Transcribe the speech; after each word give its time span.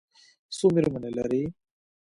څو 0.55 0.65
مېرمنې 0.75 1.11
لري؟ 1.17 1.43